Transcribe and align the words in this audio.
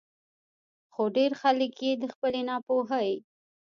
خو 0.93 1.03
ډېر 1.17 1.31
خلک 1.41 1.73
ئې 1.83 1.91
د 2.01 2.03
خپلې 2.13 2.41
نا 2.49 2.55
پوهۍ 2.67 3.11